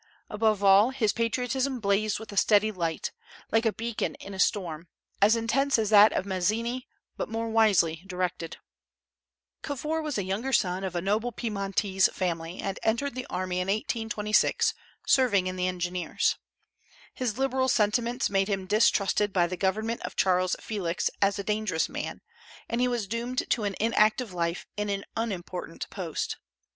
[0.31, 3.11] Above all, his patriotism blazed with a steady light,
[3.51, 4.87] like a beacon in a storm,
[5.21, 8.57] as intense as that of Mazzini, but more wisely directed.
[9.61, 13.67] Cavour was a younger son of a noble Piedmontese family, and entered the army in
[13.67, 14.73] 1826,
[15.05, 16.35] serving in the engineers.
[17.13, 21.87] His liberal sentiments made him distrusted by the government of Charles Felix as a dangerous
[21.87, 22.21] man,
[22.67, 26.37] and he was doomed to an inactive life in an unimportant post.